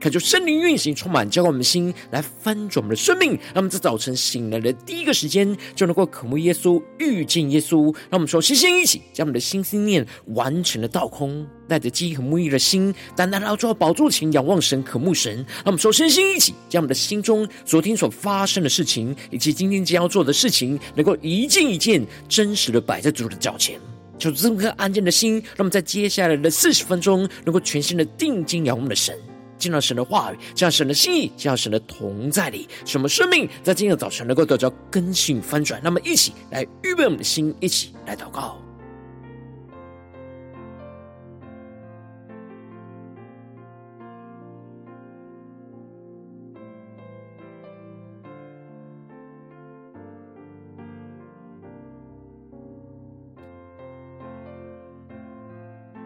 [0.00, 3.32] 渴求圣灵运行，充满，浇灌我们的心，来翻转我们的生命。
[3.32, 7.94] 让我们在早晨醒来的第一个时间，就能够渴慕耶稣，遇见耶稣。
[8.08, 15.36] 让我们说，先先一起将我们的心思念完全的倒空，带着饥渴沐浴的心，单单来到宝座前仰望神，渴慕神。
[15.36, 23.78] 让我们说，先先一起将我们的心中昨天所发生的事情，以及今天将要做的事情，能够一件一件真实的摆在主的脚前。
[24.18, 29.14] 求这颗安静的心，让我们在接下来的四十分钟，能够全心的定睛仰望的神。
[29.60, 35.78] 进到神的话语，进到神的心意，进到神的同在里，什么生命在今天的早晨能够得到更新翻转。
[35.84, 38.56] 那么，一起来预备我们的心，一起来祷告。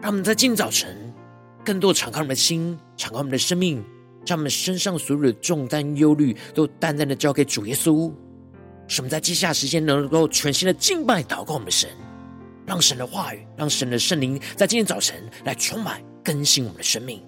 [0.01, 1.14] 让我们在今早晨。
[1.65, 3.83] 更多敞开我们的心，敞开我们的生命，
[4.23, 8.13] 将我们身上所有的重担、忧虑都淡淡的交给主耶稣。
[8.87, 11.89] 使我们在接下来时间能够全新的敬拜、祷告我们的神，
[12.67, 17.19] 让神的话语、让神的圣灵在今天早晨来充满、更新我们的生命。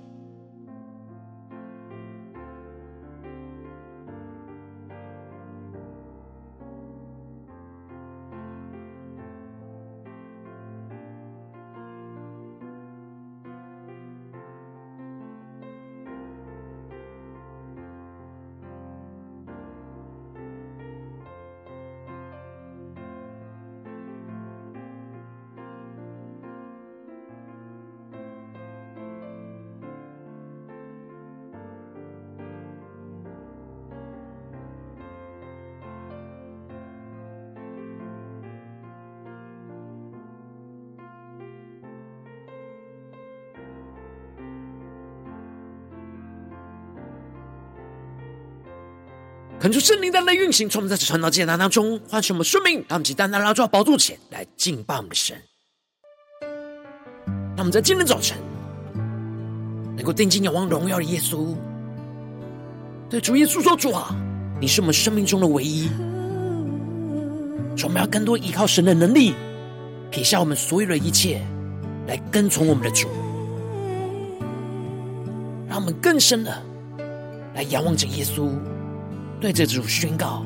[49.68, 55.36] 恳求圣灵的来运行，从我们在这传道艰难当中唤醒我们生命，让我们起单单来到宝座前来敬拜我们的神。
[56.40, 58.38] 让我们在今天早晨
[59.98, 61.54] 能够定睛仰望荣耀的耶稣，
[63.10, 64.16] 对主耶稣说：“主啊，
[64.62, 65.90] 你是我们生命中的唯一。”
[67.84, 69.34] 我们要更多依靠神的能力，
[70.10, 71.46] 撇下我们所有的一切，
[72.08, 73.10] 来跟从我们的主，
[75.68, 76.58] 让我们更深的
[77.54, 78.50] 来仰望着耶稣。
[79.40, 80.44] 对这组宣告，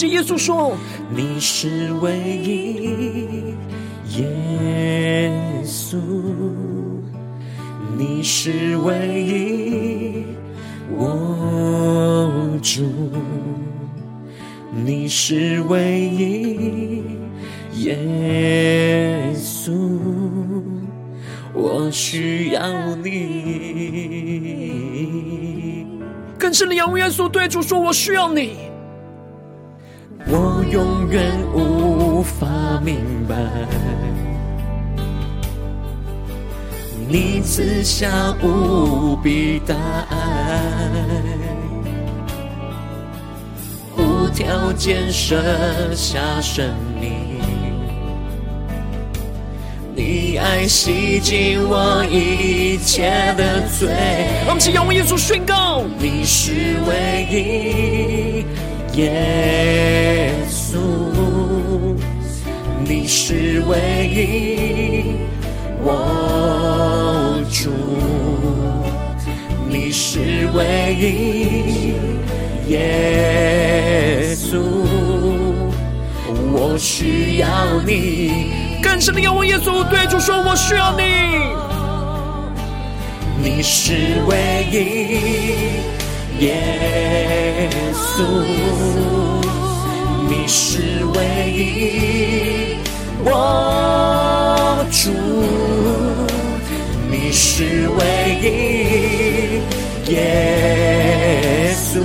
[0.00, 0.74] 着耶稣说：
[1.14, 3.54] 你是唯一，
[4.16, 5.30] 耶
[5.62, 5.98] 稣，
[7.98, 10.24] 你是唯一，
[10.96, 12.82] 我主，
[14.72, 17.02] 你是唯一，
[17.82, 19.70] 耶稣，
[21.52, 23.10] 我需要你。
[26.38, 28.56] 更深的仰望耶稣，对主说：“我需要你。”
[30.26, 32.46] 我永远无法
[32.84, 33.34] 明白，
[37.08, 39.74] 你赐下无比大
[40.10, 40.60] 爱，
[43.96, 45.42] 无条件舍
[45.94, 46.64] 下生
[47.00, 47.40] 命。
[49.92, 53.88] 你爱洗净我一切的罪，
[54.46, 58.46] 我们请仰望耶稣宣告：你是唯一，
[58.94, 60.78] 耶稣，
[62.84, 63.78] 你是唯
[64.08, 65.14] 一，
[65.82, 67.70] 我主，
[69.68, 71.94] 你是唯一，
[72.70, 74.58] 耶稣，
[76.52, 77.46] 我需要
[77.86, 78.50] 你。
[78.82, 81.04] 更深的仰望耶稣，对主说：“我需要你。”
[83.42, 85.99] 你是唯一，
[86.40, 88.24] 耶稣，
[90.26, 92.78] 你是唯一，
[93.22, 95.10] 我主，
[97.10, 98.00] 你是唯
[98.40, 102.00] 一，耶稣。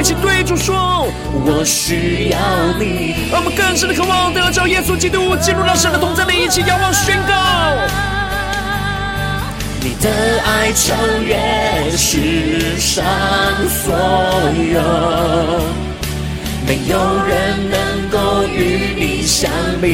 [0.00, 1.06] 一起对主说
[1.46, 2.38] ：“我需要
[2.80, 7.32] 你。”让我们更深的渴望得着耶稣基督，进入到神的同在里，一起仰望宣告：
[10.00, 10.10] 的
[10.44, 10.94] 爱超
[11.24, 11.36] 越
[11.96, 13.04] 世上
[13.68, 13.94] 所
[14.72, 14.80] 有，
[16.66, 16.94] 没有
[17.26, 19.50] 人能够与你相
[19.80, 19.84] 比。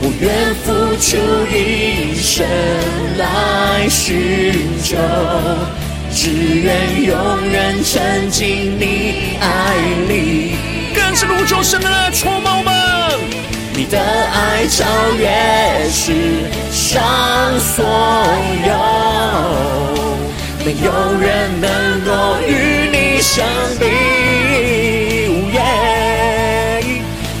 [0.00, 0.64] 我愿付
[1.00, 1.16] 出
[1.52, 2.46] 一生
[3.18, 4.96] 来寻求，
[6.12, 9.76] 只愿永远沉浸你爱
[10.08, 10.54] 里。
[10.94, 12.72] 更是如求神的爱充满我们，
[13.76, 14.86] 你的爱超
[15.18, 15.28] 越
[15.90, 17.84] 世上所
[18.64, 18.72] 有，
[20.64, 20.90] 没有
[21.20, 23.46] 人能够与你相
[23.78, 23.84] 比。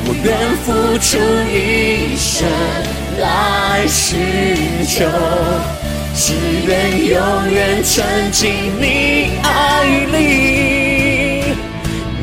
[0.04, 0.66] 我愿付
[0.98, 1.16] 出
[1.50, 2.46] 一生
[3.18, 5.08] 来寻求，
[6.14, 6.34] 只
[6.66, 7.16] 愿永
[7.50, 10.14] 远沉浸你爱里。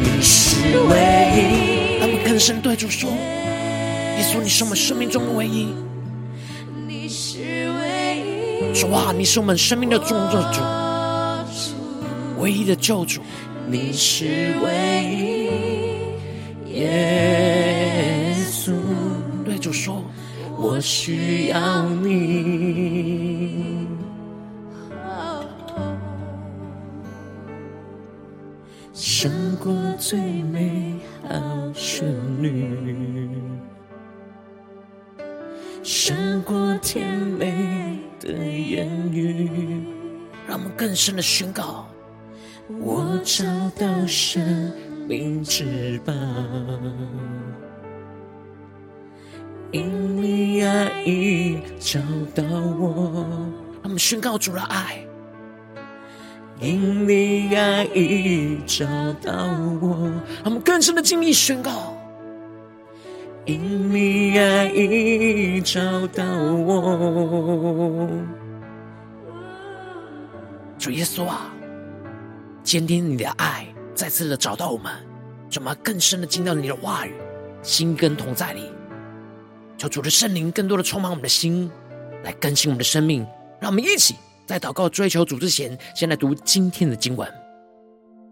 [0.03, 0.91] 你是唯
[1.35, 1.97] 一。
[1.99, 3.09] 让我更深对主说：
[4.33, 5.67] 稣，你是我们生命中的唯一。
[6.87, 8.17] 你是唯
[8.71, 8.73] 一。
[8.73, 10.59] 说哇，你是我们生命的中作主，
[12.41, 13.21] 唯一的救主。
[13.67, 16.79] 你是唯一。
[16.79, 18.35] 耶。
[18.51, 18.73] 稣。
[19.45, 20.03] 对主说
[20.57, 23.85] 我需要你，
[28.93, 30.95] 胜过最美
[31.29, 31.37] 好
[31.75, 32.07] 旋
[32.41, 33.12] 律，
[36.05, 39.49] 胜过甜美的言语，
[40.45, 41.87] 让我们更深的宣告：
[42.67, 43.45] 我找
[43.79, 44.69] 到生
[45.07, 46.13] 命之宝。
[49.71, 52.01] 因你爱已找
[52.35, 53.25] 到我，
[53.75, 55.07] 让我们宣告主的爱。
[56.59, 58.85] 因你爱已找
[59.21, 59.31] 到
[59.81, 60.11] 我，
[60.43, 61.92] 让我们更深的经历宣告。
[63.45, 68.09] 因你爱已找到我，
[70.79, 71.53] 主耶稣啊，
[72.63, 74.93] 坚定你的爱，再次的找到我们，
[75.49, 77.13] 怎么更深的进到你的话语，
[77.61, 78.71] 心跟同在里。
[79.77, 81.69] 求主的圣灵更多的充满我们的心，
[82.23, 83.27] 来更新我们的生命。
[83.59, 84.15] 让我们一起
[84.45, 87.42] 在祷告追求主之前，先来读今天的经文。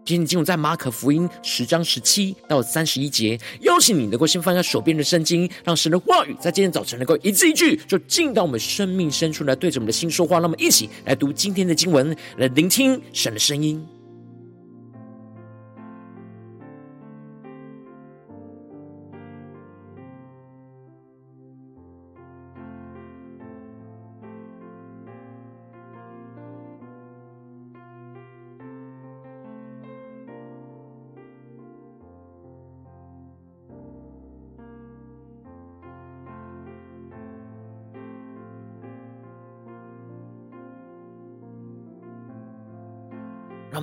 [0.04, 3.38] 今天的经文在马可福音十章十七到三十一节。
[3.60, 10.40] 邀请你能够先放下手边的圣经，让神的话语在今天早晨能够一字一句，就进到我们生命深处来，对着我们的心说话。
[10.40, 13.80] 那么一起来读今天的经文，来聆听神的声音。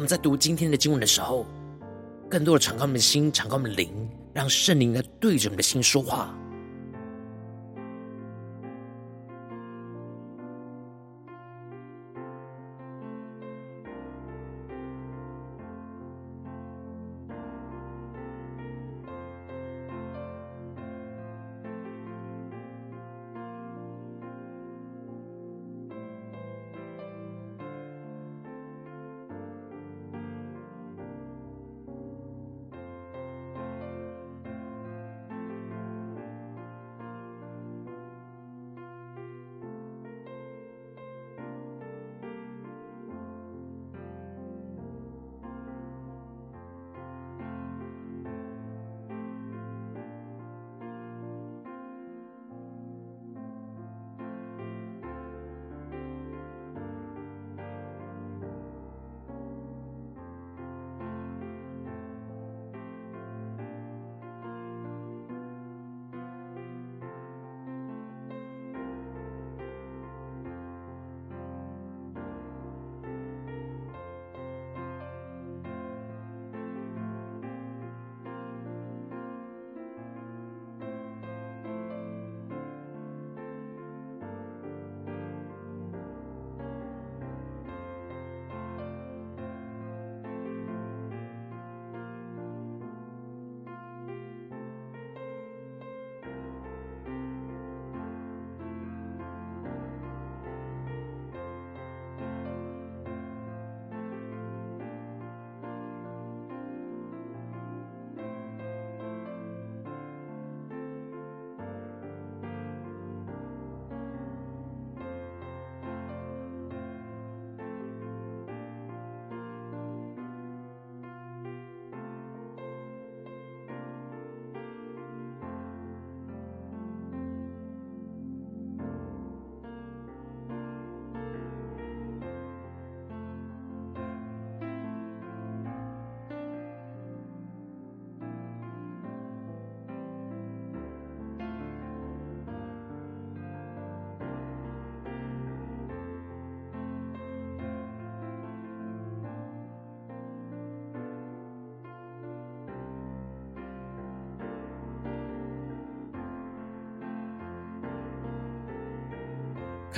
[0.09, 1.45] 在读今天的经文的时候，
[2.27, 6.35] 更多的敞开我们的心，敞开我们的灵，让圣灵来对着我们的心说话。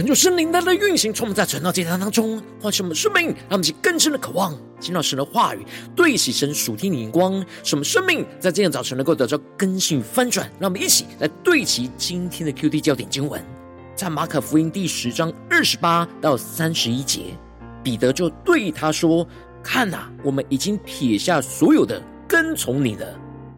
[0.01, 5.63] 恳求圣灵的运行，充满在传道祭坛当中，唤醒我们生命，让我们去更深的渴望听到神的话语，
[5.96, 10.51] 对齐神属天的眼光，使我们生命在这样早晨能够得到更新翻转。
[10.60, 13.39] 让我们一起来对齐今天的 QD 焦点经文，
[13.96, 17.38] 在马可福音第十章二十八到三十一节，
[17.84, 19.27] 彼得就对他说
[19.62, 23.08] ：“看呐，我们已经撇下所有的，跟从你了。”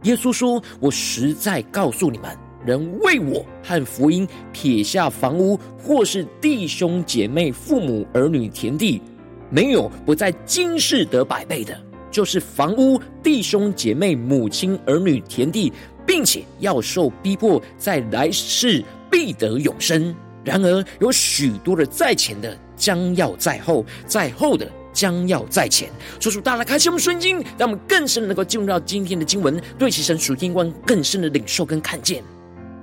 [0.03, 9.01] 耶稣说：“我实在告诉你们。”人为我和福音撇下房屋，或是弟兄姐妹、父母儿女、田地，
[9.49, 11.77] 没有不在今世得百倍的，
[12.09, 15.71] 就是房屋、弟兄姐妹、母亲儿女、田地，
[16.05, 20.15] 并且要受逼迫，在来世必得永生。
[20.43, 25.89] 然而有许多的在前的，将要在后；在后的，将要在前。
[26.19, 32.23] 说出大家开启我们圣经，让我们更深能够进入到今天的经文，对其神属天观更深的领受跟看见。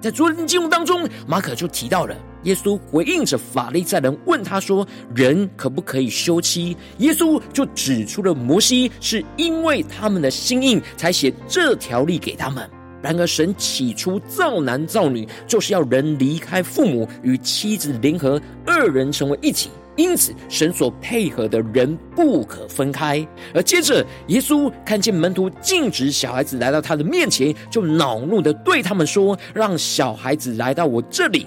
[0.00, 12.68] 在昨天经文当中，马可就提到了耶稣回应着法利赛人问他说：“人可不可以休妻？”耶稣就指出了摩西是因为他们的心硬才写这条例给他们。
[13.02, 19.70] 然而神起初造男造女，就是要人离开父母与妻子联合，二人成为一体。
[20.00, 23.26] 因此，神所配合的人不可分开。
[23.52, 31.46] 而接着，耶稣看见门徒禁止小孩子来到他的面前，就恼怒的对他们说：“让小孩子来到我这里，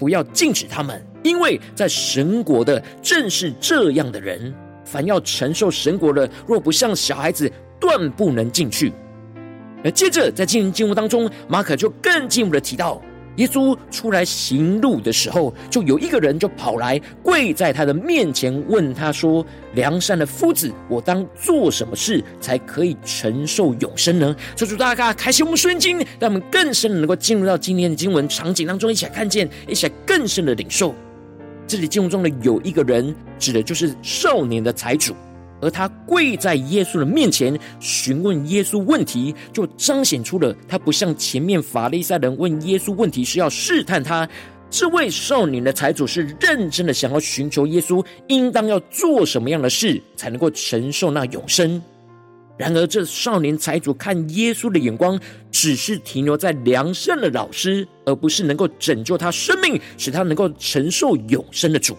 [0.00, 4.52] 不要禁止他们，因为在神国的正是这样的人。
[4.84, 8.92] 凡要承受神国的，若不像小孩子，断不能进去。”
[9.84, 13.00] 而接着，在经文经文当中，马可就更进一步的提到。
[13.36, 30.94] 耶稣出来行路的时候，就有一个人就跑来跪在他的面前，问他说：“良善的夫子，我当做什么事才可以承受永生呢？”求主大家开启我们圣经，让我们更深的能够进入到今天的经文场景当中，一起来看见，一起来更深的领受。
[31.66, 35.14] 这里经文中的有一个人，指的就是少年的财主。
[35.62, 44.28] 而他跪在耶稣的面前询问耶稣问题，就彰显出了他不像前面法利赛人问耶稣问题是要试探他。
[44.68, 51.80] 这位少年的财主是认真的想要寻求耶稣，应当要做什么样的事才能够承受那永生。
[52.58, 55.18] 然而，这少年财主看耶稣的眼光，
[55.50, 61.96] 只是停留在良善的老师，而不是能够拯救他生命，使他能够承受永生的主。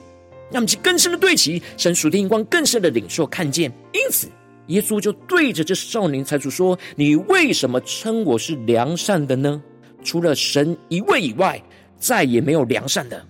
[0.53, 3.71] 让我们去更深的对齐神属天光，更深的领受看见。
[3.91, 4.27] 因此，
[4.67, 9.59] 耶稣就对着这少年财主说：“你为什么称我是良善的呢？
[10.03, 11.59] 除了神一位以外，
[11.97, 13.25] 再也没有良善的。”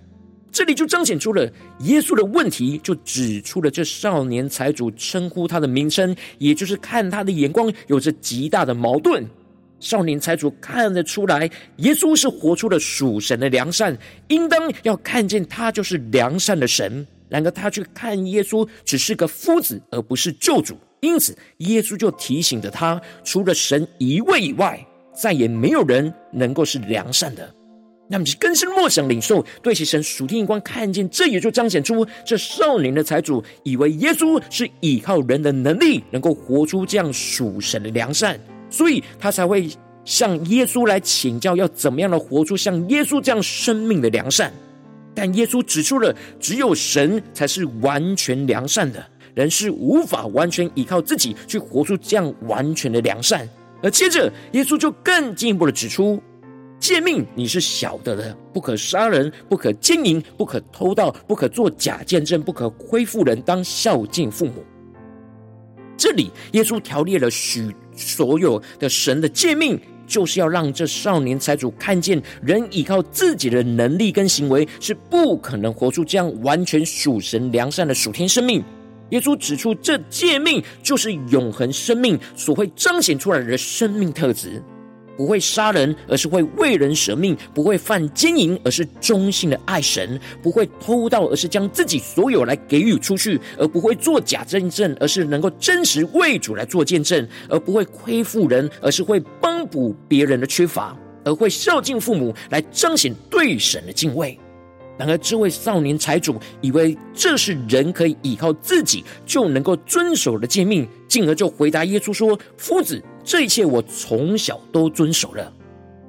[0.52, 1.50] 这里就彰显出了
[1.80, 9.26] 耶稣的问题，就指出了这少年财主称呼他的名称，也就是看他的眼光有着极大的矛盾。
[9.80, 17.04] 少年财主看得出来，耶稣是活出了属神的良善，应当要看见他就是良善的神。
[17.28, 20.76] 然而他去看耶稣只是个夫子，而不是救主。
[21.00, 27.54] 因此，耶稣就提醒着他：除了神一位以外，再也没有人能够是良善的。
[28.08, 38.38] 那么，更深默想领受，对其神属天眼光看见，这也就彰显出这少年的财主以为耶稣是依靠人的能力，能够活出这样属神的良善。
[38.70, 39.68] 所以他才会
[40.04, 44.52] 向耶稣来请教，要怎么样的活出像耶稣这样生命的良善。
[45.14, 49.04] 但耶稣指出了，只有神才是完全良善的，
[49.34, 53.48] 人是无法完全依靠自己去活出这样完全的良善。
[53.82, 56.20] 而接着，耶稣就更进一步的指出，
[56.80, 64.64] 诫命你是晓得的，不可杀人，不可奸淫，不可偷盗，不可作假见证，不可亏负人，当孝敬父母。
[65.96, 67.74] 这里，耶稣条列了许。
[67.96, 78.62] 所有的神的诫命，就是要让这少年财主看见，人依靠自己的能力跟行为是不可能活出这样完全属神良善的属天生命。
[79.10, 84.62] 耶稣指出，这诫命就是永恒生命所会彰显出来的生命特质。
[85.16, 104.38] 不会杀人，而是会为人舍命；不会犯奸淫，而是忠心的爱神；不会偷盗，而是将自己所有来给予出去；而不会作假见证，而是能够真实为主来做见证；而不会亏负人，而是会帮补别人的缺乏；而会孝敬父母，来彰显对神的敬畏。
[104.96, 115.52] 然而，这位少年财主以为这是人可以依靠自己就能够遵守的诫命，进而就回答耶稣说：“夫子，这一切我从小都遵守了。”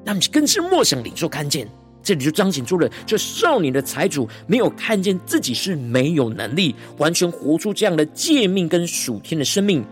[0.05, 1.67] 那么，更是莫想领受看见，
[2.03, 9.83] 这里就彰显出了这少年的财主没有看见自己是没有能力完全活出这样的诫命跟属天的生命，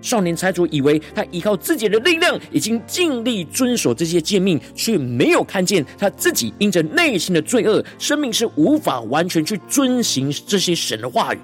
[0.00, 11.38] 少年财主以为他依靠自己的力量，已经尽力遵守这些诫命，却没有看见他自己因着内心的罪恶，生命是无法完全去遵行这些神的话语，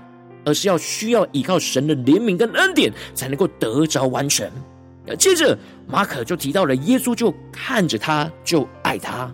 [0.44, 4.48] 而是要需要依靠神的怜悯跟恩典，才能够得着完全。
[5.18, 9.32] 接着马可就提到了耶稣就看着他，就爱他。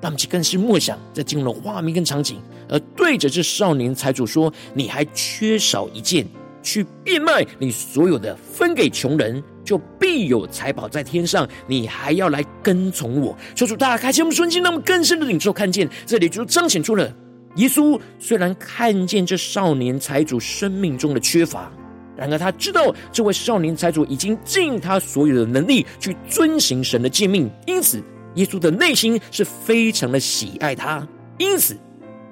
[0.00, 6.26] 那么，更是默想在进入了画面跟场景，而对着这少年财主说：“你还缺少一件。”
[6.64, 11.44] 去变卖你所有的，分给穷人，就必有财宝在天上。
[11.66, 13.36] 你还要来跟从我。
[13.52, 17.12] 求主大家开启我们顺境，让我们更深的领受看见，这里就彰显出了
[17.56, 21.68] 耶稣虽然看见这少年财主生命中的缺乏，
[22.16, 28.02] 然而他知道这位少年财主已经尽他所有的能力去遵行神的诫命，因此
[28.34, 31.06] 耶稣的内心是非常的喜爱他，
[31.38, 31.76] 因此。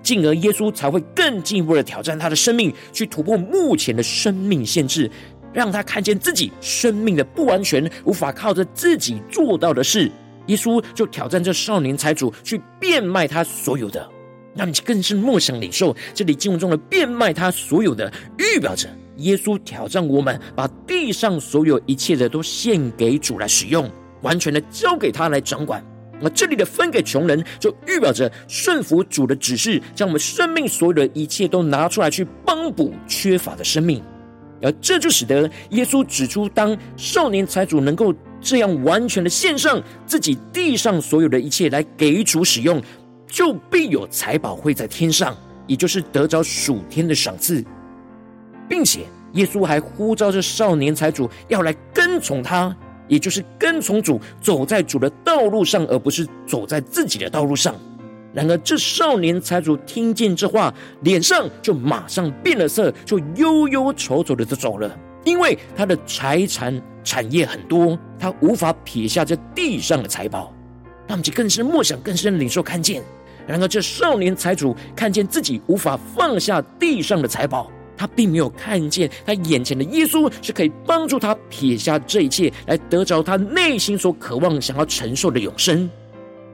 [0.02, 5.10] 进而，耶稣才会更进一步的挑战他的生命，去突破目前的生命限制，
[5.52, 10.10] 让他看见自己生命的不完全，无法靠着自己做到的事。
[10.46, 14.08] 耶稣就挑战这少年财主去变卖他所有的，
[14.54, 15.94] 那你更是梦想领受。
[16.14, 18.88] 这里经文中的变卖他所有的，预表着
[19.20, 23.90] 耶稣挑战我们，把地上所有一切的都献给主来使用，
[24.22, 25.84] 完全的交给他来掌管。
[26.20, 34.02] 那这里的分给穷人，就预表着顺服主的指示，将我们生命所有的一切都拿出来去帮补缺乏的生命。
[34.62, 42.82] 而这就使得耶稣指出，当少年财主能够这样完全的献上自己地上所有的一切来给主使用，
[43.26, 45.34] 就必有财宝会在天上，
[45.66, 47.64] 也就是得着属天的赏赐，
[48.70, 49.00] 并且
[49.32, 52.74] 耶稣还呼召这少年财主要来跟从他。
[53.08, 57.74] 也就是跟从主，走在主的道路上，而不是走在自己的道路上。
[58.32, 64.96] 然而，这少年财主听见这话，脸上就马上变了色，就忧忧愁愁的就走了。
[65.24, 70.54] 因为他的财产产业很多，他无法撇下这地上的财宝。
[71.08, 73.02] 他们就更是默想，更深领受看见。
[73.44, 77.68] 然而，这少年财主看见自己无法放下地上的财宝。
[78.00, 85.86] 他并没有看见他眼前的耶稣是可以帮助他撇下这一切，来得着他内心所渴望、想要承受的永生。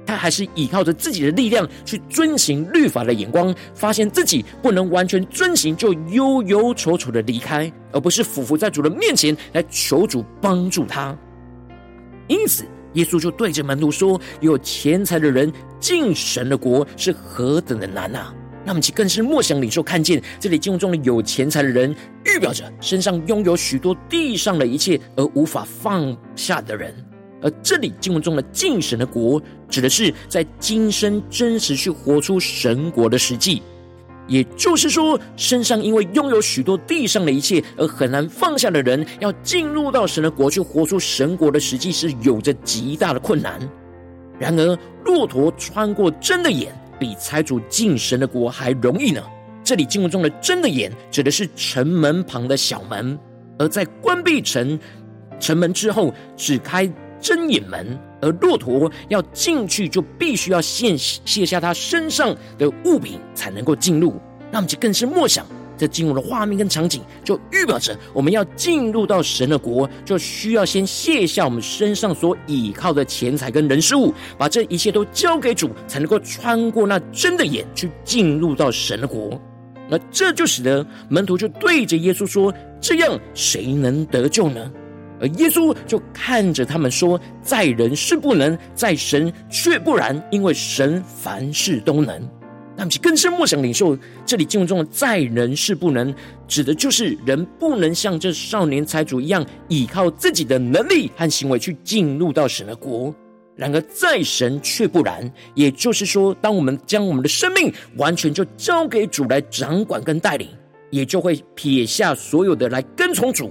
[0.04, 11.16] 他还是依靠着自己的力量去遵行律法的眼光，发现自己不能完全遵行，就忧忧愁愁的离开，而不是俯伏在主的面前来求主帮助他。
[12.26, 18.34] 因此，耶稣就对着门徒说：“有钱财的人进神的国是何等的难啊！”
[18.66, 26.90] 那么，其更是默想领受看见，这里经文中的有钱财的人，预表着身上拥有许多地上的一切而无法放下的人；
[27.40, 33.62] 而这里经文中的进神的国，指的是在今生真实去活出神国的实际。
[34.26, 43.60] 也就是说，身上因为拥有许多地上的一切而很难放下的人，要进入到神的国去活出神国的实际，是有着极大的困难。
[44.40, 46.74] 然而，骆驼穿过针的眼。
[46.98, 49.22] 比财主进神的国还容易呢。
[49.64, 53.18] 这里经文中的“真的眼”指的是城门旁的小门，
[53.58, 54.78] 而在关闭城
[55.40, 56.88] 城门之后，只开
[57.20, 64.14] 真眼门，而骆驼要进去，就必须要卸卸下他身上的物品，才能够进入。
[64.52, 65.44] 那么就更是默想。
[65.76, 79.40] 这进入的画面跟场景，就预表着我们要进入到神的国，就需要先卸下我们身上所倚靠的钱财跟人事物，把这一切都交给主，才能够穿过那真的眼，去进入到神的国。
[79.88, 84.70] 那这就使得门徒就对着耶稣说：“这样谁能得救呢？”
[85.20, 92.20] 而耶稣就看着他们说：“在人是不能，在神却不然，因为神凡事都能。”
[92.76, 96.14] 那么，更深默想领受这里经文中的“在人是不能”，
[96.46, 103.14] 指的就是人不能像这少年财主一样，依靠自己的能力和行为去进入到神的国。
[103.54, 105.32] 然而，在神却不然。
[105.54, 110.46] 也就是说，当我们将我们的生命完全就交给主来掌管跟带领，
[110.90, 113.50] 也就会撇下所有的来跟从主，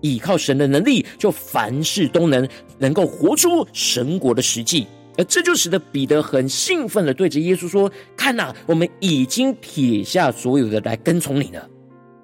[0.00, 4.86] 依靠神的能力，就凡事都能，能够活出神国的实际。
[5.18, 11.68] 而这就使得彼得很兴奋的对着耶稣说：“看呐，我们已经撇下所有的来跟从你了。”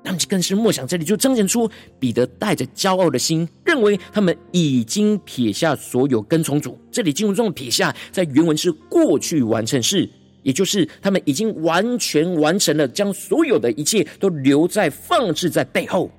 [0.05, 6.79] 他们更是默想，这里就彰显出彼得带着骄傲的心，认为他们已经撇下所有跟从主。
[6.91, 10.09] 这里经文中的“撇下”在原文是过去完成式，
[10.43, 16.11] 也就是他们已经完全完成了，将所有的一切都留在放置在背后。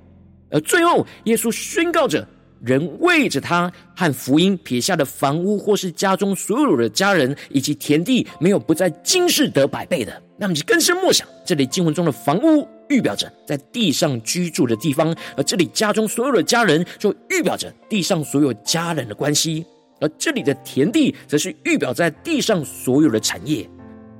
[0.51, 2.27] 而最后，耶稣宣告着。
[2.63, 10.21] 人为着他和福音撇下的房屋，或是家中所有的家人以及田地，没有不在今世得百倍的。
[10.37, 19.65] 那么，就更深默想，这里经文中的房屋，预表着在地上居住的地方，而这里家中所有的家人，就预表着地上所有家人的关系。
[20.01, 23.69] 而这里的田地，则是预表在地上所有的产业。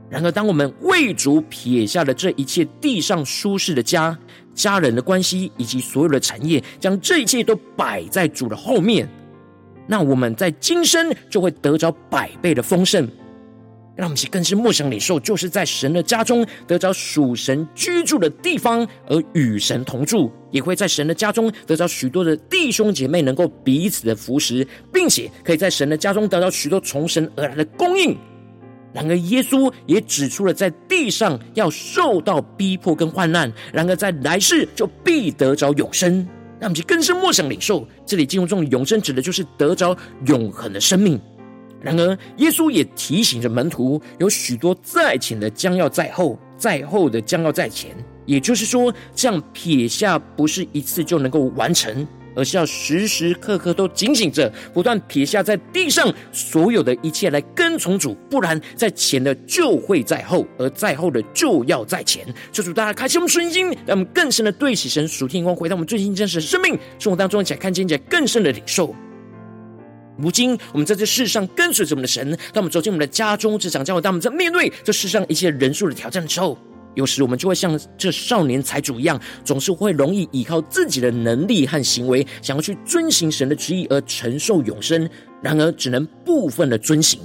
[0.10, 4.18] 然而，当我们为主撇下了这一切地上舒适的家、
[4.60, 9.08] 家人的关系以及所有的产业，将这一切都摆在主的后面，
[9.88, 13.08] 那我们在今生就会得着百倍的丰盛。
[13.96, 28.18] 让我们更是莫想领受，就是在神的家中得着属神居住的地方，而与神同住，也会在神的家中得着许多的弟兄姐妹，能够彼此的扶持，并且可以在神的家中得到许多从神而来的供应。
[28.92, 36.28] 然而，耶稣也指出了在地上要受到逼迫跟患难，然而在来世就必得着永生。
[36.60, 41.20] 让我们更是默想领受，这里经文中的永生指的就是得着永恒的生命。
[41.82, 47.96] 然而，耶稣也提醒着门徒，有许多在前的将要在后，在后的将要在前。
[48.26, 52.06] 也就是说，这样撇下不是一次就能够完成，
[52.40, 62.26] 而是要时时刻刻都警醒着，不断撇下在地上所有的一切来跟从主，不然在前的就会在后，而在后的就要在前。
[62.54, 68.96] 求主大家开启我们顺心，让我们更深的对起神属天光，回到我们最近真实的生命生活当中，一起来看见，一些更深的领受。
[70.18, 76.58] 如今，我们在这世上跟随着我们的神，当我们走进我们的家中、职场、教会，当我们在面对这世上一切人数的挑战的时候，
[76.96, 85.10] 有时我们就会像这少年财主一样，总是会容易依靠自己的能力和行为，想要去遵行神的旨意而承受永生，
[85.42, 87.20] 然而只能部分的遵行。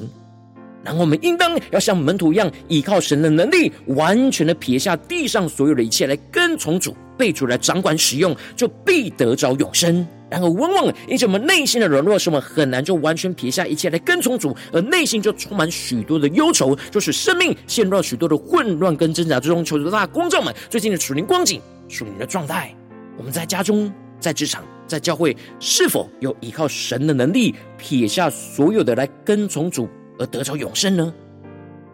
[0.84, 10.06] 然后我们应当要像门徒一样，依靠神的能力，完全的撇下地上所有的一切，来跟从主，被主来掌管使用，就必得着永生。
[10.30, 19.64] 然后，往往因着我们内心的软弱，使我们很难就完全撇下一切来跟从主，而内心就充满许多的忧愁，就使生命陷入了许多的混乱跟挣扎之中。
[19.64, 22.74] 求主大家光照们最近的属灵光景、属灵的状态，
[23.16, 29.88] 我们在家中、在职场、在教会，是否有依靠神的能力撇下所有的来跟从主？
[30.18, 31.12] 而得着永生呢？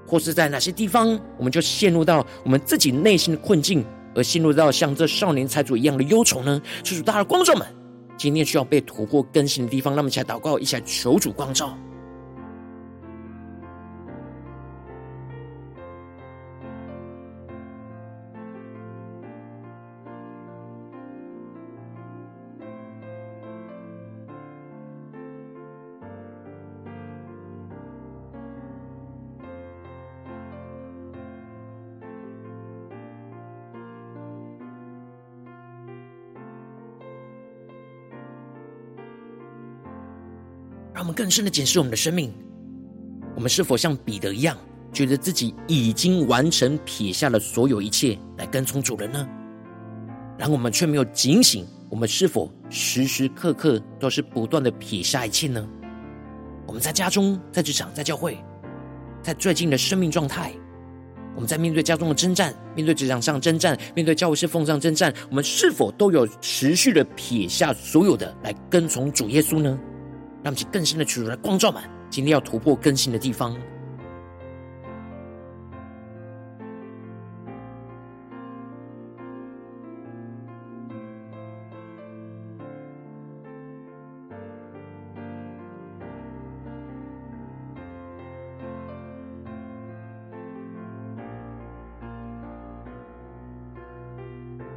[0.06, 6.60] 或是在哪些地方，我们就陷入到我们自己内心的困境，而陷入到像这少年财主一样的忧愁呢？
[6.82, 7.66] 求主，大家光照们，
[8.20, 11.74] 今天需要被突破更新的地方，那么起来祷告，一起来求主光照。
[41.20, 42.32] 更深的检视我们的生命，
[43.34, 44.56] 我们是否像彼得一样，
[44.90, 49.28] 觉得自己已经完成撇下了所有一切来跟从主人呢？
[50.38, 55.68] 然后我们却没有警醒，我们是否时时刻刻都是不断的撇下一切呢？
[56.66, 58.38] 我们在家中、在职场、在教会，
[59.22, 60.50] 在最近的生命状态，
[61.34, 69.78] 我们在面对家中的征战、面对职场上征战、面对教会是奉上征战，我们是否都有持续的撇下所有的来跟从主耶稣呢？
[70.42, 73.56] 让我们更深的取出来光照满，今天要突破更新的地方。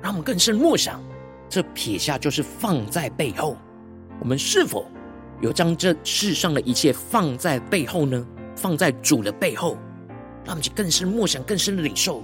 [0.02, 1.02] 让我们更深默想，
[1.47, 3.56] 这撇下就是放在背后，
[4.19, 4.86] 我们是否？
[5.44, 8.26] 有将这世上的一切放在背后呢？
[8.56, 9.78] 放在主的背后，
[10.46, 12.24] 让我们更深默想、更深的领受。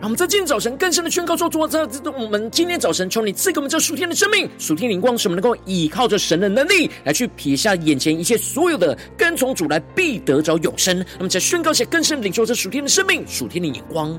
[0.00, 11.04] 让我们在今天早晨更深的宣告说：主啊，这我们今天早晨，求你赐给我们这属天的生命、属天灵光，使我们能够依靠着神的能力，来去撇下眼前一切所有的，跟从主来，必得着永生。
[11.16, 14.16] 那么，在宣告下更深的领受这属天的生命、属天的眼光。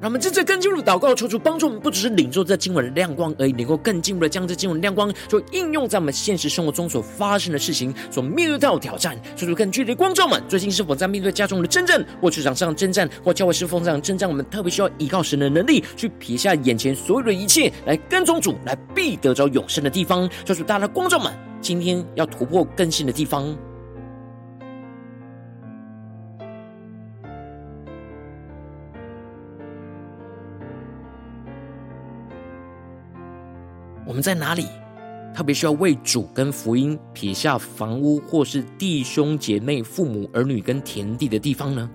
[0.00, 9.14] 让我们接着更进入祷告，求主帮助我们，不只是领受这经文的亮光而已，能够更进一步的将这经文的亮光，就应用在我们现实生活中所发生的事情，所面对到的挑战。
[9.36, 14.26] 求主更具体的光照们，最近是否在面对家中的征战，或职场上征战，或教会侍奉上征战？
[14.26, 20.26] 我们特别需要依靠神的能力，去撇下眼前所有的一切，来跟从主，来必得着永生的地方。
[20.46, 23.54] 求主大家的光照们，今天要突破更新的地方。
[34.20, 34.66] 在哪里
[35.34, 41.90] 特别需要为主跟福音撇下房屋，或是弟兄姐妹、父母儿女跟田地的地方呢？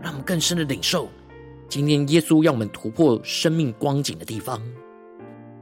[0.00, 1.08] 让我们更深的领受，
[1.68, 4.62] 今天耶稣要我们突破生命光景的地方，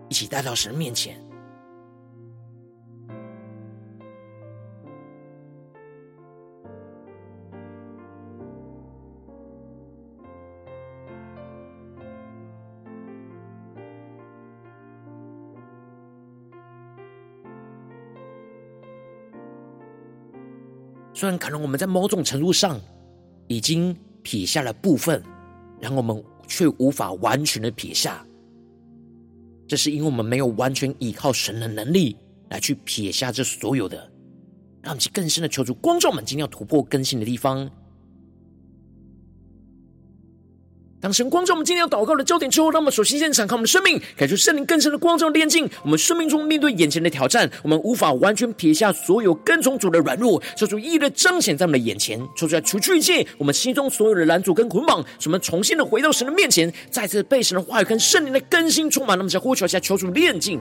[0.09, 1.26] 一起带到神面前。
[21.17, 22.79] 虽然可能我们在某种程度上
[23.49, 25.23] 已经撇下了部分，
[25.81, 28.23] 然后我们却无法完全的撇下，
[29.67, 32.15] 这是因为我们没有完全依靠神的能力
[32.51, 34.13] 来去撇下这所有的，
[34.83, 37.67] 让其更深的求助光照我们今天要突破更新的地方。
[41.07, 59.17] 当神光照我们今天要祷告的焦点之后，让我们首先先敞开我们的生命，感受圣灵更深的光照炼净我们生命中面对眼前的挑战，我们无法完全撇下所有跟从主的软弱，求主一一的彰显在我们的眼前，求主来除去一切我们心中所有的拦阻跟捆绑，使我们重新的回到神的面前，再次被神的话语跟圣灵的更新充满。
[59.17, 60.61] 那么，在呼求下求主炼净。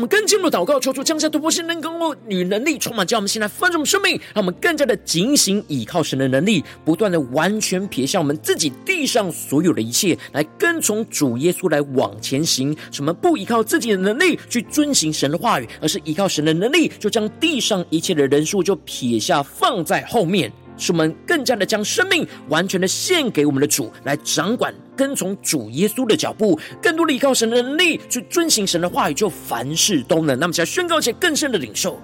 [0.00, 12.74] 我们更进一步祷告，求主降下突破性能够与能力充满，叫我们现在丰盛生命，让我们更加的警醒，倚靠神的能力，不断的完全撇下我们自己地上所有的一切，来跟从主耶稣来往前行。
[12.90, 20.50] 什么不依靠自己的能力去遵行神的话语，而是依靠神的能力，就将地上一切的人数就撇下放在后面。
[20.78, 30.38] 使我们更加的将生命完全的献给我们的主，来掌管跟从主耶稣的脚步，更多的依靠神的能力去遵行神的话语，就凡事都能。
[30.38, 31.98] 那么，想宣告一些更深的领受。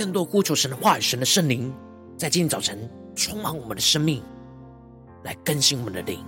[0.00, 1.70] 更多呼求神的话语，神的圣灵，
[2.16, 4.22] 在今天早晨充满我们的生命，
[5.24, 6.24] 来更新我们的灵。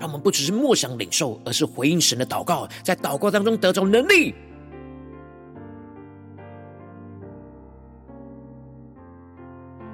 [0.00, 4.34] 让我们不只是默想领受，而是回应神的祷告，在祷告当中得着能力。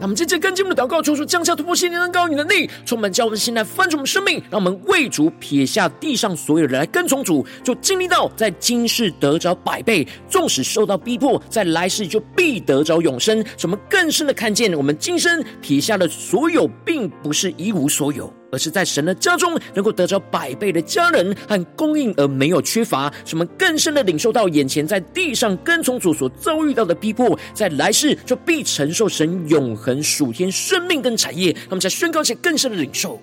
[0.02, 4.42] 让我们接着跟进我们的祷告，求主降下突破性能高与能力，充满教会心来翻转我们生命。
[4.50, 13.44] 让我们为主撇下地上所有人来跟从主，就经历到在今世得着百倍，纵使受到逼迫，在来世就必得着永生。
[13.56, 18.41] 怎么更深的看见，我们今生撇下的所有，并不是一无所有。
[18.52, 23.10] 而是在神的家中能够得着百倍的家人和供应，而没有缺乏。
[23.24, 31.50] 使我们更深的领受到眼前在地上跟从主所遭遇到的逼迫，在来世就必承受神永恒属天生命跟产业。
[31.64, 33.18] 他们，在宣告一些更深的领受，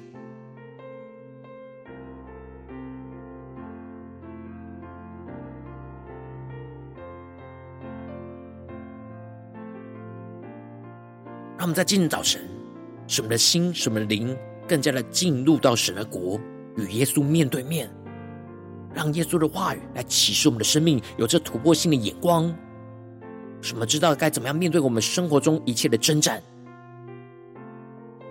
[11.55, 12.41] 让我们在今天早晨，
[13.07, 14.35] 使我们的心，使我们的灵。
[14.69, 16.39] 更加的进入到神的国，
[16.77, 17.89] 与耶稣面对面，
[18.93, 22.55] 让耶稣的话语来启示我们的生命，有着突破性的眼光，
[23.61, 26.39] 使我们知道该怎么样面对我们生活中一切的征战，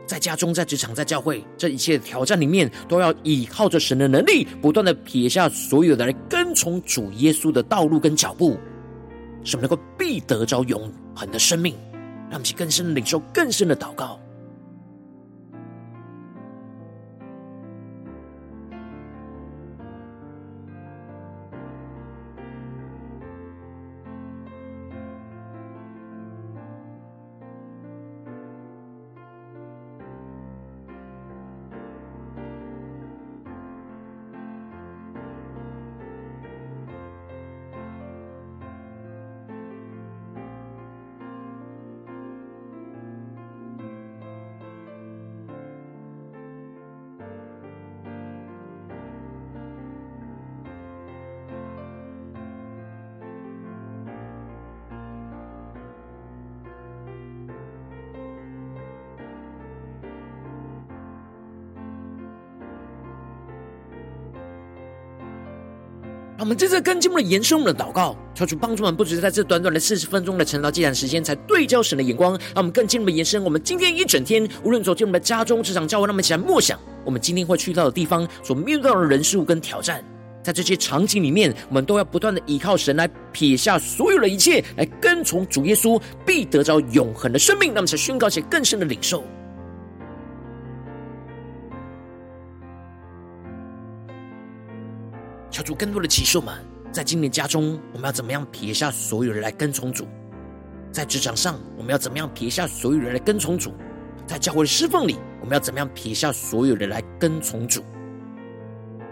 [0.06, 8.56] 在家中、在职场、在教会，这一切的挑战里面，都要依靠着神的能力，不断的撇下所有的来跟从主耶稣的道路跟脚步，
[9.42, 11.74] 使我们能够必得着永恒的生命，
[12.30, 14.20] 让我们去更深的领受更深的祷告。
[66.38, 73.42] 让我们接着更进一步的延伸我们的祷告，求主帮助我们，不只是在这短短的四十分钟的晨祷祭坛时间，才对焦神的眼光，让我们更进一步的延伸。
[73.42, 80.00] 我们今天一整天，无论走进我们的家中、职场、教会，让我们一起来默想，我们今天会去到的地方，所面对到的人事物跟挑战，
[80.40, 87.74] 在这些场景里面，我们都要不断的依靠神来撇下所有的一切，来跟从主耶稣，必得着永恒的生命。
[87.74, 89.24] 那么，才宣告一些更深的领受。
[95.78, 96.52] 更多的启示们，
[96.90, 100.06] 在今年家中，我们要怎么样撇下所有人来跟从主；
[100.90, 103.70] 在职场上，我们要怎么样撇下所有人来跟从主；
[104.26, 107.84] 在教会的侍奉里，我们要怎么样撇下所有人来跟从主。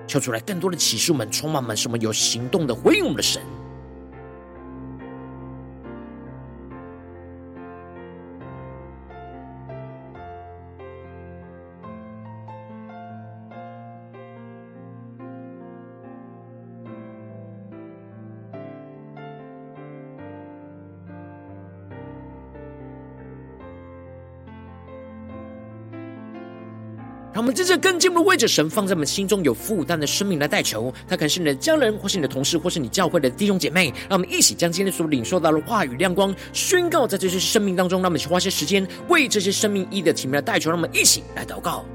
[0.08, 3.40] 求出来更多的启示们，充满满什么有行动的回应我们的神。
[27.46, 33.86] 我们真正更进一步为着神放在我们心中有负担的生命来代求，他可能是你的家人，或是你的同事，或是你教会的弟兄姐妹。
[34.08, 38.02] 让我们一起将今天所领受到的话语亮光宣告在这些生命当中。
[38.02, 40.70] 让我们去花些时间为这些生命一的体面来代求。
[40.70, 41.86] 让我们一起来祷告。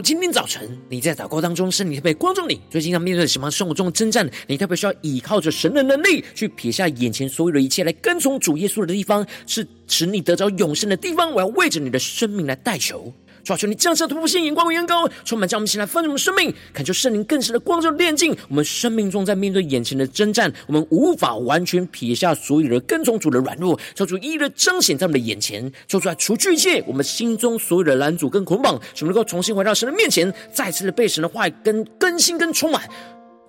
[0.00, 11.30] 今天早晨你在祷告当中，圣灵特别关照你，最近要面对什么生活中的征战，你特别需要依靠着神的能力，去撇下眼前所有的一切，来跟从主耶稣的地方，是使你得着永生的地方。
[11.32, 13.12] 我要为着你的生命来代求。
[13.44, 32.88] 主啊，求你降下突破性眼光与恩膏，充满将我们现在丰盛的生命，恳求圣灵更深的光照炼净我们生命中，在面对眼前的征战，我们无法完全撇下所有的跟从主的软弱，求主一一的彰显在我们的眼前，求主来除去一切我们心中所有的拦阻跟捆绑，使我们能够重新回到神的面前，再次的被神的话语跟更新跟充满。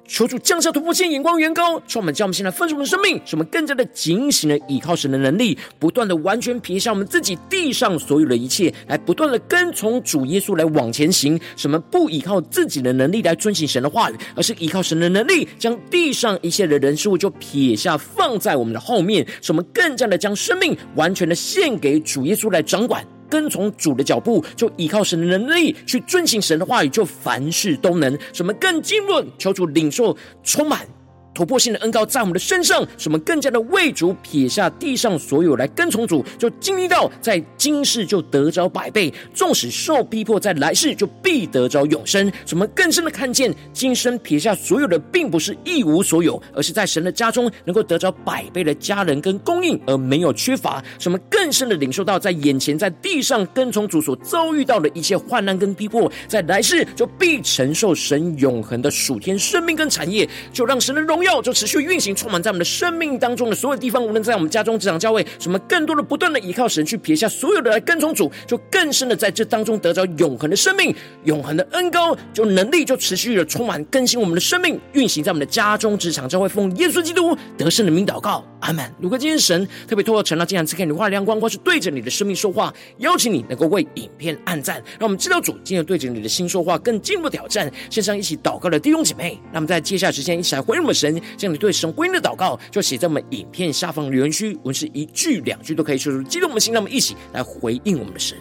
[0.07, 11.39] 求主降下突破性眼光，远高，充满将我们现在丰盛的生命，使我们更加的警醒的倚靠神的能力，不断的完全撇下我们自己地上所有的一切，来不断的跟从主耶稣来往前行。
[11.55, 23.05] 使我们不依靠自己的能力来遵行神的话语，而是依靠神的能力，将地上一切的人事物就撇下，放在我们的后面，使我们更加的将生命完全的献给主耶稣来掌管。
[23.31, 28.19] 跟从主的脚步，就依靠神的能力去遵行神的话语，就凡事都能。
[28.33, 30.85] 什么更经纶，求主领受充满。
[31.33, 42.27] 突破性的恩膏在我们的身上，使我们更加的为主撇下地上所有来跟从主，就经历到在今世就得着百倍，纵使受逼迫，在来世就必得着永生。
[42.45, 50.83] 使我们更深的看见，今生撇下所有的，并不是一无所有，而是在神的家中能够得着百倍的家人跟供应，而没有缺乏。
[50.99, 61.20] 使我们更深的领受到，在眼前在地上跟从主所遭遇到的一切患难跟逼迫，在来世就必承受神永恒的属天生命跟产业，就让神的荣。
[61.23, 70.93] 要就持续运行，充满在我们的生命当中的所有地方，无论在我们家中、职场、教会，什么更多的不断的依靠神，去撇下所有的来跟从主，就更深的在这当中得着永恒的生命、
[71.23, 78.91] 永恒的恩膏，就能力就持续的充满更新我们的生命，运行在我们的家中、职场、教会，奉耶稣基督得胜的名祷告，阿门。
[78.99, 91.10] 如果今天神特别透过晨祷祭坛赐给你话亮光，或是对着你的生命说话，邀请你能够为影片按赞，让我们知道主今天对着你的心说话，更进一步挑战线上一起祷告的弟兄姐妹，那么在接下来时间一起来回应我们神。
[91.37, 98.37] 这样你对神回应的祷告，就写在我们影片下方留言区，文是一句两句都可以说出，激动我们的心，让我们一起来回应我们的神。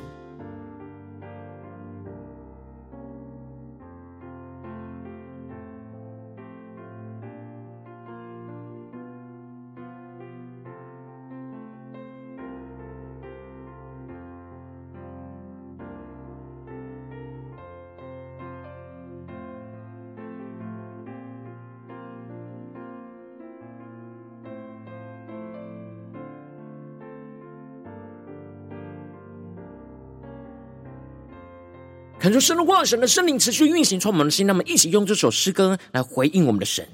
[32.21, 34.47] 恳求神的话，神的圣灵持续运行，充满我们的心。
[34.47, 36.87] 那么，一起用这首诗歌来回应我们的神。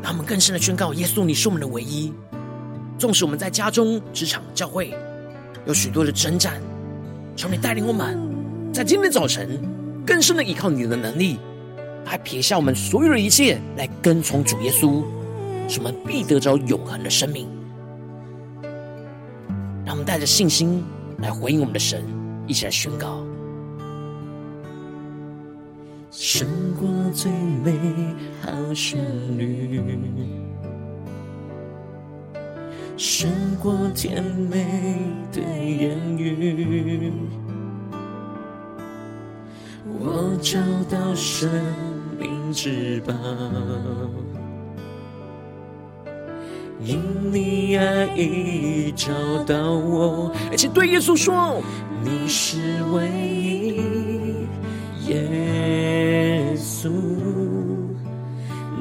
[0.00, 2.12] 让我们更深的宣告：耶稣，你是我们的唯一。
[2.96, 4.94] 纵使我们在家中、职场、教会
[5.66, 6.62] 有许多的征战，
[7.34, 8.16] 求你带领我们，
[8.72, 9.60] 在今天早晨
[10.06, 11.40] 更深的依靠你的能力，
[12.04, 15.02] 来撇下我们所有的一切，来跟从主耶稣，
[15.68, 17.48] 使我们必得着永恒的生命。
[19.84, 20.84] 让我们带着信心
[21.18, 22.00] 来回应我们的神，
[22.46, 23.24] 一起来宣告。
[26.10, 27.30] 胜过最
[27.64, 27.72] 美
[28.40, 28.98] 好旋
[29.36, 29.80] 律，
[32.96, 33.28] 胜
[33.60, 34.96] 过甜美
[35.32, 37.12] 的言语，
[39.98, 41.50] 我找到生
[42.16, 43.12] 命之宝，
[46.80, 49.12] 因你爱已找
[49.44, 51.60] 到我，而且对耶稣说，
[52.04, 53.82] 你是唯一。
[55.06, 56.88] 耶稣，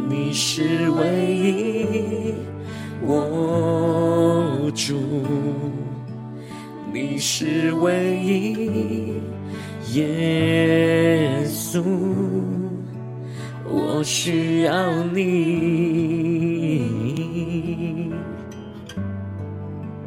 [0.07, 1.03] 你是唯
[1.35, 2.33] 一，
[3.05, 4.95] 我主，
[6.93, 9.21] 你是唯一，
[9.93, 11.83] 耶稣，
[13.69, 16.83] 我需要你。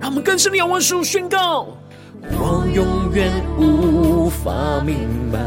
[0.01, 1.77] 让我们更深的仰望主宣告，
[2.33, 5.39] 我永远无法明白。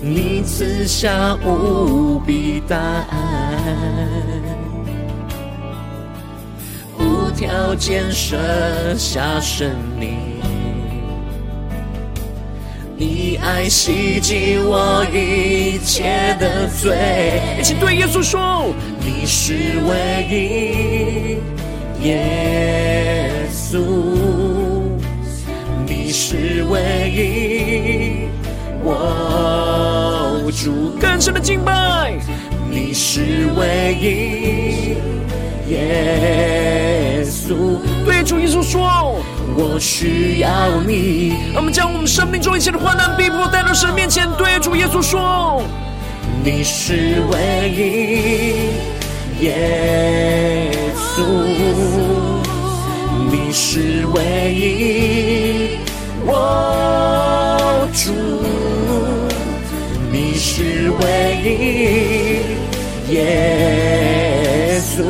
[0.00, 3.16] 你赐下无比大爱，
[6.98, 8.36] 无条件舍
[8.98, 10.18] 下生命，
[12.98, 17.40] 你爱洗净我一切的罪。
[17.58, 19.54] 一起对耶稣说：你是
[19.88, 21.38] 唯一，
[22.06, 23.13] 耶
[23.64, 23.78] 稣，
[25.86, 28.28] 你是唯一，
[28.82, 30.42] 我。
[30.62, 32.14] 主更深的敬拜，
[32.70, 34.96] 你是唯一，
[35.68, 37.78] 耶稣。
[38.04, 39.16] 对主耶稣说，
[39.56, 40.48] 我需要
[40.86, 41.34] 你。
[41.56, 45.62] 我们将我们生命中一切的患难、逼迫带到神面前，对主耶稣说，
[46.44, 51.24] 你是唯一，耶稣，
[53.30, 55.78] 你是唯一，
[56.26, 58.12] 我主。
[60.10, 61.02] 你是唯
[61.44, 65.02] 一，耶稣，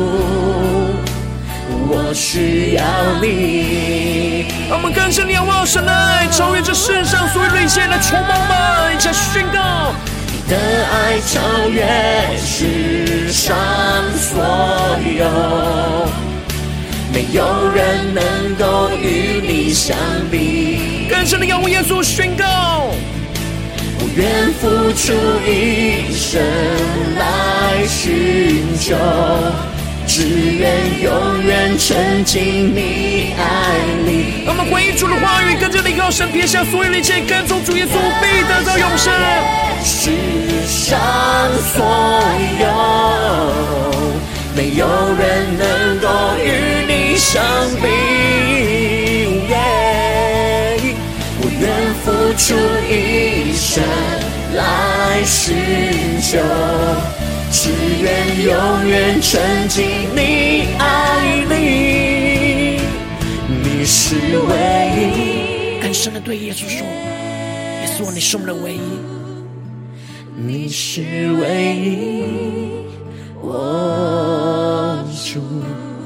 [1.87, 2.83] 我需要
[3.21, 4.45] 你。
[4.67, 8.91] 让我们更深的仰望神的爱，超越这世上所有的一切来充满吗？
[8.91, 9.93] 一起来宣告，
[10.31, 10.57] 你的
[10.87, 11.85] 爱超越
[12.37, 13.55] 世上
[14.17, 14.43] 所
[15.17, 15.25] 有，
[17.15, 19.95] 没有人能够与你相
[20.29, 21.07] 比。
[21.09, 22.45] 更深的仰望耶稣宣告。
[23.97, 25.13] 我愿付出
[25.47, 26.43] 一生
[27.17, 28.97] 来寻求，
[30.05, 30.27] 只
[30.59, 34.43] 愿永远沉浸你爱里。
[34.45, 39.13] 让我们回应主的话语，跟着你高声撇下所有的一切，跟从主耶稣，必得到永生。
[39.85, 40.11] 世
[40.67, 40.99] 上
[41.71, 41.79] 所
[42.59, 42.67] 有，
[44.53, 44.85] 没有
[45.17, 46.07] 人能够
[46.43, 46.64] 与
[47.25, 47.41] 你相
[47.81, 47.87] 比。
[52.03, 52.53] 付出
[52.87, 53.83] 一生
[54.53, 55.55] 来寻
[56.21, 56.37] 求，
[57.51, 62.79] 只愿永远沉浸你爱里。
[63.47, 64.51] 你是唯
[65.09, 65.81] 一。
[65.81, 66.85] 更深的对耶稣说
[67.81, 68.79] ：“耶稣，你是我们的唯一。
[70.35, 71.01] 你是
[71.41, 72.23] 唯一，
[73.41, 75.41] 我主。”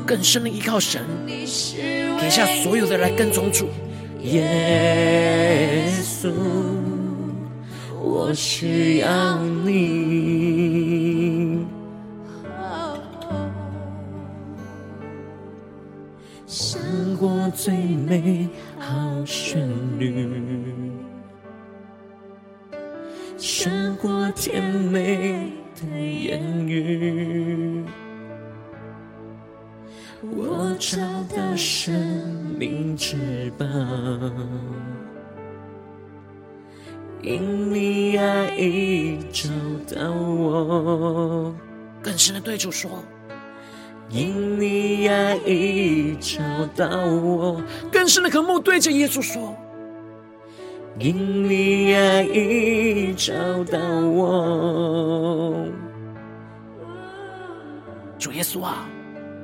[0.10, 3.68] 更深的依靠神，撇下所有的来跟从主。
[4.24, 6.34] 耶稣，
[8.02, 11.64] 我需要你。
[16.48, 18.50] 胜过最美
[18.80, 20.28] 好旋律，
[23.38, 27.84] 胜过甜美的言语。
[30.22, 30.98] 我找
[31.34, 31.94] 到生
[32.58, 33.66] 命之宝，
[37.22, 39.50] 因你爱已找
[39.96, 41.56] 到我。
[42.02, 43.02] 更深的对主说，
[44.10, 46.42] 因你爱已找
[46.76, 47.62] 到我。
[47.90, 49.56] 更深的渴慕对着耶稣说，
[50.98, 55.66] 因你爱已找到我。
[58.18, 58.86] 主耶稣啊，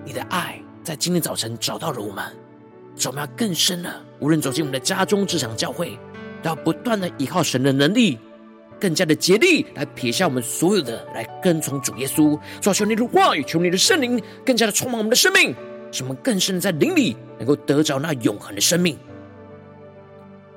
[0.03, 0.61] 你的爱。
[0.85, 2.23] 在今天早晨找到了我们，
[3.05, 5.97] 我们要更深的，无论走进我们的家中、职场、教会，
[6.43, 8.19] 都要不断的依靠神的能力，
[8.79, 12.39] 更加的竭力来撇下我们所有的，来跟从主耶稣。
[12.61, 15.55] 主啊，求你的话语，求你的圣灵，更加的充满我们的生命，
[15.91, 18.95] 使我们更深的在灵里能够得着那永恒的生命，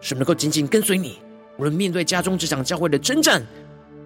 [0.03, 1.16] 使我们能够紧紧跟随你。
[1.57, 3.41] 无论面对家中、职场、教会的征战，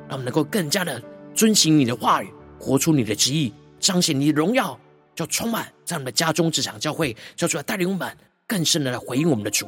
[0.08, 1.02] 让我们能够更加的
[1.34, 2.28] 遵行你的话语，
[2.60, 4.78] 活出你的旨意，彰显你的荣耀，
[5.14, 9.66] 就充满在我们的家中、职场、教会，叫出来带领我们更深的来回应我们的主。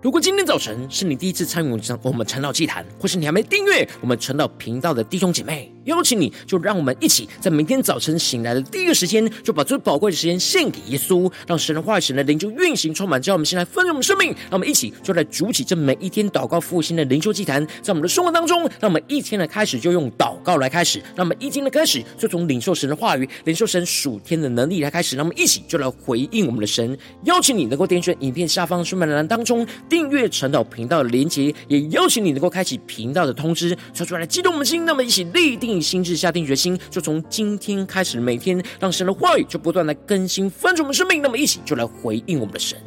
[0.00, 1.70] 如果今天早晨是你第一次参与
[2.02, 14.28] 我们晨祷祭坛，或是你还没订阅我们晨祷频道的弟兄姐妹，邀请你就让我们一起在明天早晨醒来的第一个时间，就把最宝贵的时间献给耶稣，让神的话语、神的灵就运行充满，叫我们先来分盛我们生命。
[14.28, 25.16] 让我们一起就来筑起这每一天祷告复兴的灵修祭坛，在我们的生活当中，让我们一天的开始就用祷告来开始，那我们一天的开始就从领受神的话语、领受神属天的能力来开始。
[25.16, 26.96] 让我们一起就来回应我们的神。
[27.24, 29.66] 邀请你能够点选影片下方说明栏当中。
[29.88, 34.84] 订阅晨祷频道的连结，也邀请你能够开启频道的通知，说出来激动我们的心。
[34.84, 41.22] 那么一起立定心智，下定决心，就从今天开始，每天让神的话语就不断的更新翻转我们生命。
[41.22, 42.78] 那么一起就来回应我们的神。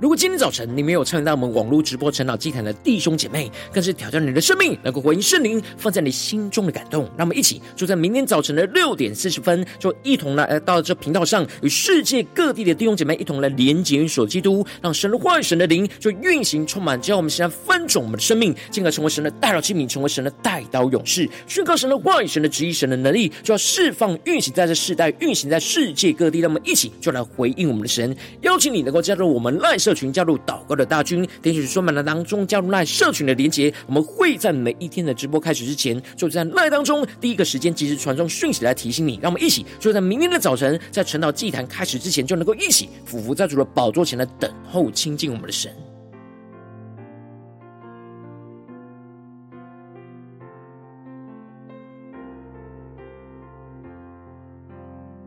[0.00, 7.02] 如果今天早晨你没有参与到我们网络直播晨祷祭坛的弟兄姐妹，更是挑战你的生命，能够回应圣灵放在你心中的感动。
[7.18, 26.40] 让我们一起就在明天早晨的六点四十分，就一同来到这频道上，与世界各地的弟兄姐妹一同来连接与守基督，让神的话语、神的灵就运行充满，只要我们现在翻转我们的生命，进而成为神的代祷器皿，成为神的代祷勇士，宣告神的话语、神的旨意、神的能力，就要释放运行在这世代，运行在世界各地。
[26.40, 33.74] 让我们一起就来回应我们的神，邀请你能够加入我们赖神社群，加入祷告的大军，点击说明栏当中加入那社群的连结。
[33.88, 39.18] 我们会在每一天的直播开始之前，就在赖当中第一个时间及时传送讯息来提醒你。
[39.20, 45.72] 让我们一起就在明天的早晨，在晨祷祭坛开始之前，就能够一起俯伏在主的宝座前来等候亲近我们的神。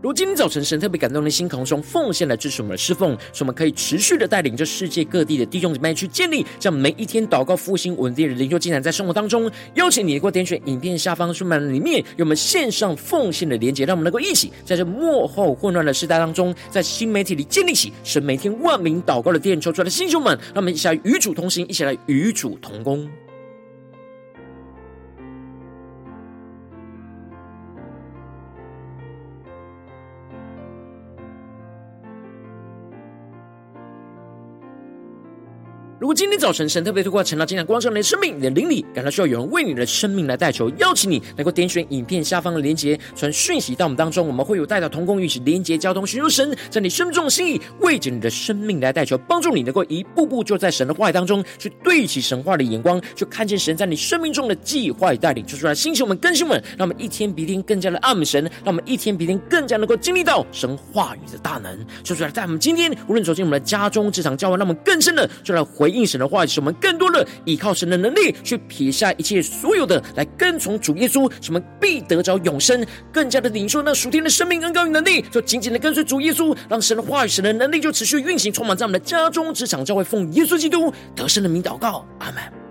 [0.03, 23.09] 如今早晨，神特别感动的心，从中奉献来支持我们的侍奉，使我们可以持续的带领着世界各地的弟兄姊妹去建立这样每一天祷告复兴稳定的灵修进展，在生活当中，邀请你能够点选影片下方说明里面有我们线上奉献的连结，让我们能够一起在这幕后混乱的时代当中，在新媒体里建立起神每天万名祷告的殿，求出来的弟兄们，让我们一起来与主同行，一起来与主同工。
[36.13, 66.02] 今天早晨神特别透过晨祷祭坛光照你的生命，你的灵里感到需要有人为你的生命来代求，邀请你能够点选影片下方的连结，传讯息到我们当中，我们会有带到同工一起连结交通，寻求神在你生命中的心意，为着你的生命来代求，帮助你能够一步步就在神的话语当中去对齐神话的眼光，去看见神在你生命中的计划与带领，就出来兴起我们更新我们，让我们一天比一天更加的爱神，让我们一天比一天更加能够经历到神话语的大能，就出来在我们今天无论走进我们的家中、职场、教会，让我们更深的就来回应。
[66.05, 82.62] 神的话语，使我们更多的依靠神的能力，去撇下一切所有的，来跟从主耶稣，使我们必得着永生，更加的领受那属天的生命恩膏与能力，就紧紧的跟随主耶稣，让神的话语、神的能力就持续运行，充满在我们的家中、职场、教会，奉耶稣基督得胜的名祷告，阿门。